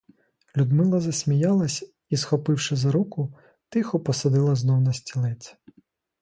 [0.57, 3.33] Людмила засміялась і, схопивши за руку,
[3.69, 5.55] тихо посадила знов на стілець.